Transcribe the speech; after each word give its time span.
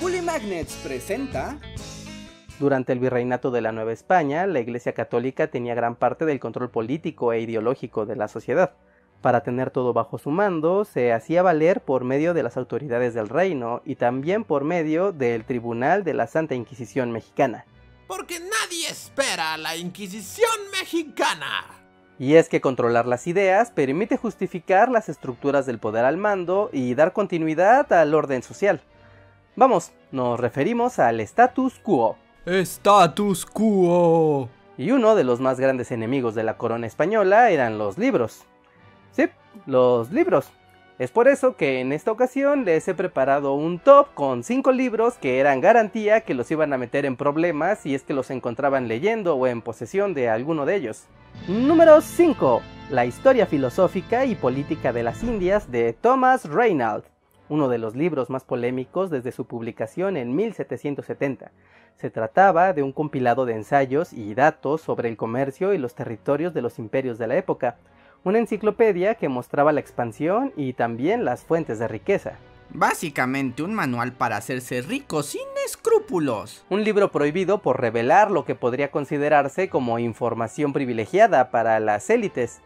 Bully 0.00 0.22
Magnets 0.22 0.74
presenta. 0.84 1.58
Durante 2.60 2.92
el 2.92 3.00
virreinato 3.00 3.50
de 3.50 3.60
la 3.60 3.72
Nueva 3.72 3.92
España, 3.92 4.46
la 4.46 4.60
Iglesia 4.60 4.92
Católica 4.92 5.48
tenía 5.48 5.74
gran 5.74 5.96
parte 5.96 6.24
del 6.24 6.38
control 6.38 6.70
político 6.70 7.32
e 7.32 7.40
ideológico 7.40 8.06
de 8.06 8.14
la 8.14 8.28
sociedad. 8.28 8.74
Para 9.22 9.42
tener 9.42 9.72
todo 9.72 9.92
bajo 9.92 10.18
su 10.18 10.30
mando, 10.30 10.84
se 10.84 11.12
hacía 11.12 11.42
valer 11.42 11.80
por 11.80 12.04
medio 12.04 12.32
de 12.32 12.44
las 12.44 12.56
autoridades 12.56 13.12
del 13.14 13.28
reino 13.28 13.82
y 13.84 13.96
también 13.96 14.44
por 14.44 14.62
medio 14.62 15.10
del 15.10 15.44
Tribunal 15.44 16.04
de 16.04 16.14
la 16.14 16.28
Santa 16.28 16.54
Inquisición 16.54 17.10
Mexicana. 17.10 17.64
Porque 18.06 18.38
nadie 18.38 18.88
espera 18.88 19.54
a 19.54 19.58
la 19.58 19.76
Inquisición 19.76 20.48
Mexicana. 20.70 21.64
Y 22.20 22.34
es 22.34 22.48
que 22.48 22.60
controlar 22.60 23.06
las 23.06 23.26
ideas 23.26 23.72
permite 23.72 24.16
justificar 24.16 24.90
las 24.90 25.08
estructuras 25.08 25.66
del 25.66 25.80
poder 25.80 26.04
al 26.04 26.16
mando 26.16 26.70
y 26.72 26.94
dar 26.94 27.12
continuidad 27.12 27.92
al 27.92 28.14
orden 28.14 28.44
social. 28.44 28.80
Vamos, 29.58 29.90
nos 30.12 30.38
referimos 30.38 31.00
al 31.00 31.18
status 31.18 31.80
quo. 31.80 32.16
Status 32.46 33.44
quo. 33.44 34.48
Y 34.76 34.92
uno 34.92 35.16
de 35.16 35.24
los 35.24 35.40
más 35.40 35.58
grandes 35.58 35.90
enemigos 35.90 36.36
de 36.36 36.44
la 36.44 36.56
corona 36.56 36.86
española 36.86 37.50
eran 37.50 37.76
los 37.76 37.98
libros. 37.98 38.44
Sí, 39.10 39.24
los 39.66 40.12
libros. 40.12 40.52
Es 41.00 41.10
por 41.10 41.26
eso 41.26 41.56
que 41.56 41.80
en 41.80 41.90
esta 41.90 42.12
ocasión 42.12 42.64
les 42.64 42.86
he 42.86 42.94
preparado 42.94 43.54
un 43.54 43.80
top 43.80 44.14
con 44.14 44.44
5 44.44 44.70
libros 44.70 45.14
que 45.14 45.40
eran 45.40 45.60
garantía 45.60 46.20
que 46.20 46.34
los 46.34 46.48
iban 46.52 46.72
a 46.72 46.78
meter 46.78 47.04
en 47.04 47.16
problemas 47.16 47.80
si 47.80 47.96
es 47.96 48.04
que 48.04 48.14
los 48.14 48.30
encontraban 48.30 48.86
leyendo 48.86 49.34
o 49.34 49.48
en 49.48 49.60
posesión 49.60 50.14
de 50.14 50.28
alguno 50.28 50.66
de 50.66 50.76
ellos. 50.76 51.08
Número 51.48 52.00
5. 52.00 52.62
La 52.90 53.06
historia 53.06 53.44
filosófica 53.44 54.24
y 54.24 54.36
política 54.36 54.92
de 54.92 55.02
las 55.02 55.24
Indias 55.24 55.68
de 55.68 55.94
Thomas 55.94 56.44
Reynald 56.44 57.02
uno 57.48 57.68
de 57.68 57.78
los 57.78 57.96
libros 57.96 58.30
más 58.30 58.44
polémicos 58.44 59.10
desde 59.10 59.32
su 59.32 59.46
publicación 59.46 60.16
en 60.16 60.34
1770. 60.34 61.50
Se 61.96 62.10
trataba 62.10 62.72
de 62.72 62.82
un 62.82 62.92
compilado 62.92 63.46
de 63.46 63.54
ensayos 63.54 64.12
y 64.12 64.34
datos 64.34 64.80
sobre 64.80 65.08
el 65.08 65.16
comercio 65.16 65.74
y 65.74 65.78
los 65.78 65.94
territorios 65.94 66.54
de 66.54 66.62
los 66.62 66.78
imperios 66.78 67.18
de 67.18 67.26
la 67.26 67.36
época, 67.36 67.76
una 68.24 68.38
enciclopedia 68.38 69.14
que 69.14 69.28
mostraba 69.28 69.72
la 69.72 69.80
expansión 69.80 70.52
y 70.56 70.72
también 70.74 71.24
las 71.24 71.44
fuentes 71.44 71.78
de 71.78 71.88
riqueza. 71.88 72.38
Básicamente 72.70 73.62
un 73.62 73.74
manual 73.74 74.12
para 74.12 74.36
hacerse 74.36 74.82
rico 74.82 75.22
sin 75.22 75.46
escrúpulos. 75.64 76.66
Un 76.68 76.84
libro 76.84 77.10
prohibido 77.10 77.62
por 77.62 77.80
revelar 77.80 78.30
lo 78.30 78.44
que 78.44 78.54
podría 78.54 78.90
considerarse 78.90 79.70
como 79.70 79.98
información 79.98 80.74
privilegiada 80.74 81.50
para 81.50 81.80
las 81.80 82.10
élites, 82.10 82.60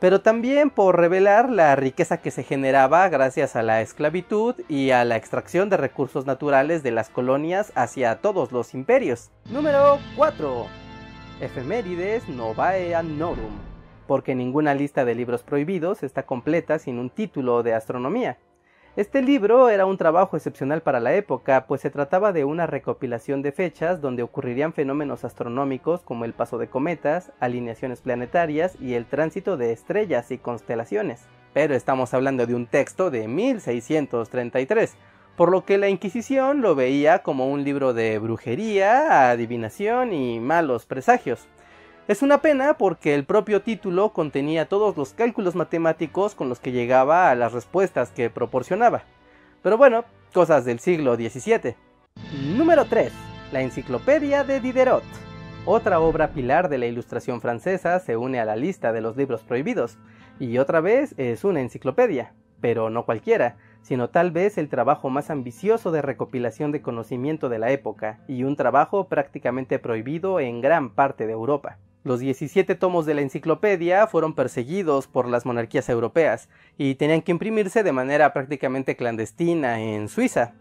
pero 0.00 0.20
también 0.20 0.70
por 0.70 0.96
revelar 0.96 1.50
la 1.50 1.74
riqueza 1.76 2.18
que 2.18 2.30
se 2.30 2.44
generaba 2.44 3.08
gracias 3.08 3.56
a 3.56 3.62
la 3.62 3.80
esclavitud 3.80 4.54
y 4.68 4.90
a 4.90 5.04
la 5.04 5.16
extracción 5.16 5.68
de 5.68 5.76
recursos 5.76 6.26
naturales 6.26 6.82
de 6.82 6.92
las 6.92 7.08
colonias 7.08 7.72
hacia 7.74 8.16
todos 8.16 8.52
los 8.52 8.74
imperios. 8.74 9.30
Número 9.50 9.98
4. 10.16 10.66
Efemérides 11.40 12.28
Novae 12.28 12.94
Annorum. 12.94 13.58
Porque 14.06 14.34
ninguna 14.34 14.74
lista 14.74 15.04
de 15.04 15.14
libros 15.14 15.42
prohibidos 15.42 16.02
está 16.02 16.24
completa 16.24 16.78
sin 16.78 16.98
un 16.98 17.10
título 17.10 17.62
de 17.62 17.74
astronomía. 17.74 18.38
Este 18.98 19.22
libro 19.22 19.68
era 19.68 19.86
un 19.86 19.96
trabajo 19.96 20.36
excepcional 20.36 20.82
para 20.82 20.98
la 20.98 21.14
época, 21.14 21.66
pues 21.68 21.82
se 21.82 21.88
trataba 21.88 22.32
de 22.32 22.44
una 22.44 22.66
recopilación 22.66 23.42
de 23.42 23.52
fechas 23.52 24.00
donde 24.00 24.24
ocurrirían 24.24 24.72
fenómenos 24.72 25.24
astronómicos 25.24 26.00
como 26.00 26.24
el 26.24 26.32
paso 26.32 26.58
de 26.58 26.66
cometas, 26.66 27.30
alineaciones 27.38 28.00
planetarias 28.00 28.74
y 28.80 28.94
el 28.94 29.06
tránsito 29.06 29.56
de 29.56 29.70
estrellas 29.70 30.32
y 30.32 30.38
constelaciones. 30.38 31.28
Pero 31.54 31.76
estamos 31.76 32.12
hablando 32.12 32.44
de 32.44 32.56
un 32.56 32.66
texto 32.66 33.12
de 33.12 33.28
1633, 33.28 34.96
por 35.36 35.52
lo 35.52 35.64
que 35.64 35.78
la 35.78 35.88
Inquisición 35.88 36.60
lo 36.60 36.74
veía 36.74 37.22
como 37.22 37.46
un 37.46 37.62
libro 37.62 37.94
de 37.94 38.18
brujería, 38.18 39.30
adivinación 39.30 40.12
y 40.12 40.40
malos 40.40 40.86
presagios. 40.86 41.46
Es 42.08 42.22
una 42.22 42.40
pena 42.40 42.78
porque 42.78 43.14
el 43.14 43.26
propio 43.26 43.60
título 43.60 44.14
contenía 44.14 44.66
todos 44.66 44.96
los 44.96 45.12
cálculos 45.12 45.54
matemáticos 45.54 46.34
con 46.34 46.48
los 46.48 46.58
que 46.58 46.72
llegaba 46.72 47.30
a 47.30 47.34
las 47.34 47.52
respuestas 47.52 48.12
que 48.12 48.30
proporcionaba. 48.30 49.02
Pero 49.62 49.76
bueno, 49.76 50.06
cosas 50.32 50.64
del 50.64 50.78
siglo 50.78 51.16
XVII. 51.16 51.76
Número 52.56 52.86
3. 52.86 53.12
La 53.52 53.60
Enciclopedia 53.60 54.42
de 54.42 54.58
Diderot. 54.58 55.02
Otra 55.66 56.00
obra 56.00 56.28
pilar 56.28 56.70
de 56.70 56.78
la 56.78 56.86
ilustración 56.86 57.42
francesa 57.42 58.00
se 58.00 58.16
une 58.16 58.40
a 58.40 58.46
la 58.46 58.56
lista 58.56 58.94
de 58.94 59.02
los 59.02 59.18
libros 59.18 59.42
prohibidos, 59.42 59.98
y 60.40 60.56
otra 60.56 60.80
vez 60.80 61.14
es 61.18 61.44
una 61.44 61.60
enciclopedia, 61.60 62.32
pero 62.62 62.88
no 62.88 63.04
cualquiera, 63.04 63.58
sino 63.82 64.08
tal 64.08 64.30
vez 64.30 64.56
el 64.56 64.70
trabajo 64.70 65.10
más 65.10 65.28
ambicioso 65.28 65.90
de 65.90 66.00
recopilación 66.00 66.72
de 66.72 66.80
conocimiento 66.80 67.50
de 67.50 67.58
la 67.58 67.70
época, 67.70 68.20
y 68.28 68.44
un 68.44 68.56
trabajo 68.56 69.08
prácticamente 69.08 69.78
prohibido 69.78 70.40
en 70.40 70.62
gran 70.62 70.94
parte 70.94 71.26
de 71.26 71.34
Europa. 71.34 71.76
Los 72.08 72.20
17 72.20 72.74
tomos 72.74 73.04
de 73.04 73.12
la 73.12 73.20
enciclopedia 73.20 74.06
fueron 74.06 74.32
perseguidos 74.32 75.06
por 75.06 75.28
las 75.28 75.44
monarquías 75.44 75.90
europeas 75.90 76.48
y 76.78 76.94
tenían 76.94 77.20
que 77.20 77.32
imprimirse 77.32 77.82
de 77.82 77.92
manera 77.92 78.32
prácticamente 78.32 78.96
clandestina 78.96 79.78
en 79.82 80.08
Suiza. 80.08 80.54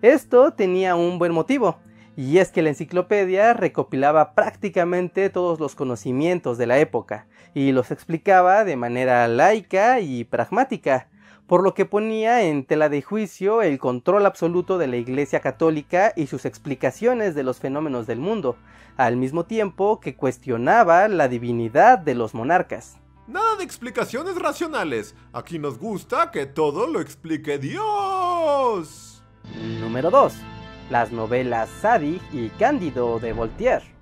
Esto 0.00 0.54
tenía 0.54 0.96
un 0.96 1.18
buen 1.18 1.32
motivo, 1.32 1.76
y 2.16 2.38
es 2.38 2.50
que 2.50 2.62
la 2.62 2.70
enciclopedia 2.70 3.52
recopilaba 3.52 4.32
prácticamente 4.32 5.28
todos 5.28 5.60
los 5.60 5.74
conocimientos 5.74 6.56
de 6.56 6.66
la 6.66 6.78
época 6.78 7.26
y 7.52 7.72
los 7.72 7.90
explicaba 7.90 8.64
de 8.64 8.76
manera 8.76 9.28
laica 9.28 10.00
y 10.00 10.24
pragmática, 10.24 11.09
por 11.50 11.64
lo 11.64 11.74
que 11.74 11.84
ponía 11.84 12.44
en 12.44 12.64
tela 12.64 12.88
de 12.88 13.02
juicio 13.02 13.60
el 13.60 13.80
control 13.80 14.24
absoluto 14.24 14.78
de 14.78 14.86
la 14.86 14.98
Iglesia 14.98 15.40
Católica 15.40 16.12
y 16.14 16.28
sus 16.28 16.44
explicaciones 16.44 17.34
de 17.34 17.42
los 17.42 17.58
fenómenos 17.58 18.06
del 18.06 18.20
mundo, 18.20 18.54
al 18.96 19.16
mismo 19.16 19.44
tiempo 19.46 19.98
que 19.98 20.14
cuestionaba 20.14 21.08
la 21.08 21.26
divinidad 21.26 21.98
de 21.98 22.14
los 22.14 22.34
monarcas. 22.34 22.98
Nada 23.26 23.56
de 23.56 23.64
explicaciones 23.64 24.36
racionales. 24.36 25.16
Aquí 25.32 25.58
nos 25.58 25.76
gusta 25.76 26.30
que 26.30 26.46
todo 26.46 26.86
lo 26.86 27.00
explique 27.00 27.58
Dios. 27.58 29.24
Número 29.80 30.12
2. 30.12 30.32
Las 30.88 31.10
novelas 31.10 31.68
Sadi 31.80 32.20
y 32.32 32.50
Cándido 32.60 33.18
de 33.18 33.32
Voltaire. 33.32 33.92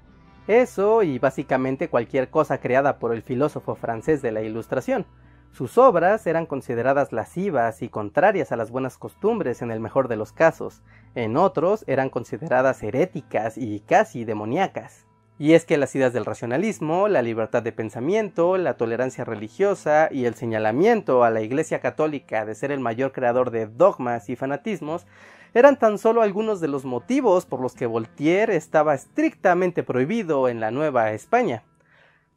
Eso 0.48 1.02
y 1.02 1.18
básicamente 1.18 1.88
cualquier 1.88 2.28
cosa 2.28 2.58
creada 2.58 2.98
por 2.98 3.14
el 3.14 3.22
filósofo 3.22 3.74
francés 3.74 4.20
de 4.20 4.32
la 4.32 4.42
Ilustración. 4.42 5.06
Sus 5.52 5.78
obras 5.78 6.26
eran 6.26 6.46
consideradas 6.46 7.12
lascivas 7.12 7.82
y 7.82 7.88
contrarias 7.88 8.52
a 8.52 8.56
las 8.56 8.70
buenas 8.70 8.96
costumbres 8.96 9.62
en 9.62 9.70
el 9.70 9.80
mejor 9.80 10.08
de 10.08 10.16
los 10.16 10.32
casos, 10.32 10.82
en 11.14 11.36
otros 11.36 11.84
eran 11.86 12.10
consideradas 12.10 12.82
heréticas 12.82 13.58
y 13.58 13.80
casi 13.80 14.24
demoníacas. 14.24 15.08
Y 15.40 15.54
es 15.54 15.64
que 15.64 15.78
las 15.78 15.94
ideas 15.94 16.12
del 16.12 16.24
racionalismo, 16.24 17.06
la 17.06 17.22
libertad 17.22 17.62
de 17.62 17.70
pensamiento, 17.70 18.58
la 18.58 18.76
tolerancia 18.76 19.24
religiosa 19.24 20.08
y 20.10 20.24
el 20.24 20.34
señalamiento 20.34 21.22
a 21.22 21.30
la 21.30 21.42
Iglesia 21.42 21.80
Católica 21.80 22.44
de 22.44 22.56
ser 22.56 22.72
el 22.72 22.80
mayor 22.80 23.12
creador 23.12 23.52
de 23.52 23.66
dogmas 23.66 24.28
y 24.30 24.36
fanatismos 24.36 25.06
eran 25.54 25.78
tan 25.78 25.98
solo 25.98 26.22
algunos 26.22 26.60
de 26.60 26.68
los 26.68 26.84
motivos 26.84 27.46
por 27.46 27.60
los 27.60 27.74
que 27.74 27.86
Voltaire 27.86 28.56
estaba 28.56 28.94
estrictamente 28.94 29.84
prohibido 29.84 30.48
en 30.48 30.58
la 30.58 30.72
Nueva 30.72 31.12
España. 31.12 31.62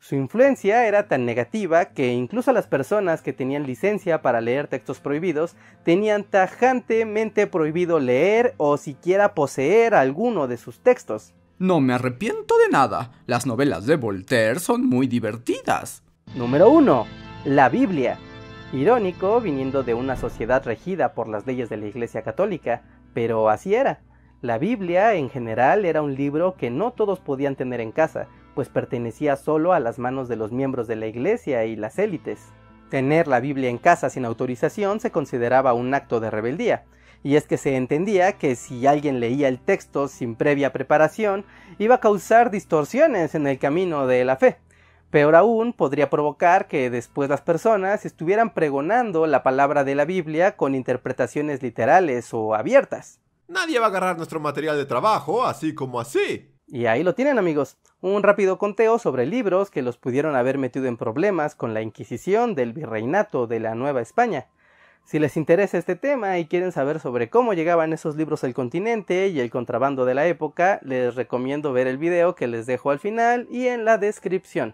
Su 0.01 0.15
influencia 0.15 0.87
era 0.87 1.07
tan 1.07 1.27
negativa 1.27 1.85
que 1.85 2.11
incluso 2.11 2.51
las 2.53 2.65
personas 2.65 3.21
que 3.21 3.33
tenían 3.33 3.67
licencia 3.67 4.23
para 4.23 4.41
leer 4.41 4.67
textos 4.67 4.99
prohibidos 4.99 5.55
tenían 5.83 6.23
tajantemente 6.23 7.45
prohibido 7.45 7.99
leer 7.99 8.55
o 8.57 8.77
siquiera 8.77 9.35
poseer 9.35 9.93
alguno 9.93 10.47
de 10.47 10.57
sus 10.57 10.79
textos. 10.79 11.35
No 11.59 11.81
me 11.81 11.93
arrepiento 11.93 12.57
de 12.57 12.69
nada. 12.71 13.11
Las 13.27 13.45
novelas 13.45 13.85
de 13.85 13.95
Voltaire 13.95 14.59
son 14.59 14.87
muy 14.87 15.05
divertidas. 15.05 16.03
Número 16.33 16.71
1. 16.71 17.05
La 17.45 17.69
Biblia. 17.69 18.17
Irónico 18.73 19.39
viniendo 19.39 19.83
de 19.83 19.93
una 19.93 20.15
sociedad 20.15 20.65
regida 20.65 21.13
por 21.13 21.27
las 21.27 21.45
leyes 21.45 21.69
de 21.69 21.77
la 21.77 21.85
Iglesia 21.85 22.23
Católica, 22.23 22.81
pero 23.13 23.49
así 23.49 23.75
era. 23.75 24.01
La 24.41 24.57
Biblia 24.57 25.13
en 25.13 25.29
general 25.29 25.85
era 25.85 26.01
un 26.01 26.15
libro 26.15 26.55
que 26.55 26.71
no 26.71 26.89
todos 26.89 27.19
podían 27.19 27.55
tener 27.55 27.79
en 27.81 27.91
casa, 27.91 28.27
pues 28.55 28.69
pertenecía 28.69 29.35
solo 29.35 29.73
a 29.73 29.79
las 29.79 29.99
manos 29.99 30.27
de 30.27 30.35
los 30.35 30.51
miembros 30.51 30.87
de 30.87 30.95
la 30.95 31.07
Iglesia 31.07 31.65
y 31.65 31.75
las 31.75 31.99
élites. 31.99 32.39
Tener 32.89 33.27
la 33.27 33.39
Biblia 33.39 33.69
en 33.69 33.77
casa 33.77 34.09
sin 34.09 34.25
autorización 34.25 34.99
se 34.99 35.11
consideraba 35.11 35.73
un 35.73 35.93
acto 35.93 36.19
de 36.19 36.29
rebeldía, 36.29 36.83
y 37.23 37.35
es 37.35 37.47
que 37.47 37.57
se 37.57 37.75
entendía 37.75 38.33
que 38.33 38.55
si 38.55 38.87
alguien 38.87 39.19
leía 39.19 39.47
el 39.47 39.59
texto 39.59 40.07
sin 40.07 40.35
previa 40.35 40.73
preparación, 40.73 41.45
iba 41.77 41.95
a 41.95 41.99
causar 41.99 42.51
distorsiones 42.51 43.35
en 43.35 43.47
el 43.47 43.59
camino 43.59 44.07
de 44.07 44.25
la 44.25 44.37
fe. 44.37 44.57
Peor 45.11 45.35
aún, 45.35 45.73
podría 45.73 46.09
provocar 46.09 46.67
que 46.69 46.89
después 46.89 47.29
las 47.29 47.41
personas 47.41 48.05
estuvieran 48.05 48.53
pregonando 48.53 49.27
la 49.27 49.43
palabra 49.43 49.83
de 49.83 49.93
la 49.93 50.05
Biblia 50.05 50.55
con 50.55 50.73
interpretaciones 50.73 51.61
literales 51.61 52.33
o 52.33 52.55
abiertas. 52.55 53.19
Nadie 53.49 53.79
va 53.79 53.87
a 53.87 53.89
agarrar 53.89 54.15
nuestro 54.15 54.39
material 54.39 54.77
de 54.77 54.85
trabajo 54.85 55.45
así 55.45 55.75
como 55.75 55.99
así. 55.99 56.49
Y 56.73 56.85
ahí 56.85 57.03
lo 57.03 57.15
tienen 57.15 57.37
amigos, 57.37 57.75
un 57.99 58.23
rápido 58.23 58.57
conteo 58.57 58.97
sobre 58.97 59.25
libros 59.25 59.69
que 59.69 59.81
los 59.81 59.97
pudieron 59.97 60.37
haber 60.37 60.57
metido 60.57 60.85
en 60.85 60.95
problemas 60.95 61.53
con 61.53 61.73
la 61.73 61.81
Inquisición 61.81 62.55
del 62.55 62.71
Virreinato 62.71 63.45
de 63.45 63.59
la 63.59 63.75
Nueva 63.75 63.99
España. 63.99 64.47
Si 65.03 65.19
les 65.19 65.35
interesa 65.35 65.77
este 65.77 65.97
tema 65.97 66.39
y 66.39 66.47
quieren 66.47 66.71
saber 66.71 67.01
sobre 67.01 67.29
cómo 67.29 67.53
llegaban 67.53 67.91
esos 67.91 68.15
libros 68.15 68.45
al 68.45 68.53
continente 68.53 69.27
y 69.27 69.41
el 69.41 69.51
contrabando 69.51 70.05
de 70.05 70.13
la 70.13 70.27
época, 70.27 70.79
les 70.81 71.15
recomiendo 71.15 71.73
ver 71.73 71.87
el 71.87 71.97
video 71.97 72.35
que 72.35 72.47
les 72.47 72.67
dejo 72.67 72.89
al 72.89 72.99
final 72.99 73.49
y 73.51 73.67
en 73.67 73.83
la 73.83 73.97
descripción. 73.97 74.73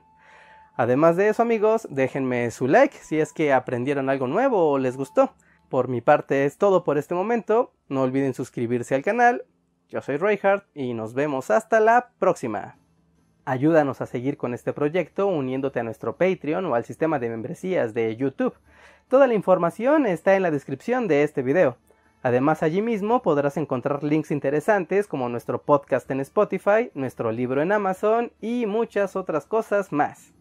Además 0.76 1.16
de 1.16 1.30
eso 1.30 1.42
amigos, 1.42 1.88
déjenme 1.90 2.52
su 2.52 2.68
like 2.68 2.96
si 2.96 3.20
es 3.20 3.34
que 3.34 3.54
aprendieron 3.54 4.12
algo 4.12 4.28
nuevo 4.28 4.70
o 4.70 4.78
les 4.78 4.98
gustó. 4.98 5.34
Por 5.68 5.88
mi 5.88 6.02
parte 6.02 6.46
es 6.46 6.60
todo 6.60 6.84
por 6.84 7.00
este 7.00 7.16
momento, 7.16 7.74
no 7.90 8.04
olviden 8.04 8.36
suscribirse 8.36 8.94
al 8.94 9.02
canal, 9.02 9.46
yo 9.90 10.02
soy 10.02 10.18
Reinhardt 10.18 10.66
y 10.74 10.94
nos 10.94 11.14
vemos 11.14 11.50
hasta 11.50 11.80
la 11.80 12.10
próxima. 12.20 12.78
Ayúdanos 13.46 14.02
a 14.02 14.06
seguir 14.06 14.36
con 14.36 14.54
este 14.54 14.74
proyecto 14.74 15.28
uniéndote 15.28 15.80
a 15.80 15.84
nuestro 15.84 16.18
Patreon 16.18 16.66
o 16.66 16.76
al 16.76 16.84
sistema 16.84 17.20
de 17.20 17.30
membresías 17.30 17.94
de 17.94 18.16
YouTube. 18.18 18.54
Toda 19.08 19.28
la 19.28 19.36
información 19.36 20.06
está 20.06 20.36
en 20.36 20.44
la 20.44 20.52
descripción 20.52 21.08
de 21.08 21.24
este 21.24 21.42
video. 21.42 21.78
Además 22.24 22.62
allí 22.62 22.82
mismo 22.82 23.22
podrás 23.22 23.56
encontrar 23.56 24.04
links 24.04 24.32
interesantes 24.32 25.08
como 25.08 25.30
nuestro 25.30 25.62
podcast 25.62 26.12
en 26.12 26.20
Spotify, 26.20 26.92
nuestro 26.94 27.32
libro 27.32 27.62
en 27.62 27.72
Amazon 27.72 28.34
y 28.42 28.66
muchas 28.66 29.16
otras 29.16 29.46
cosas 29.46 29.94
más. 29.94 30.37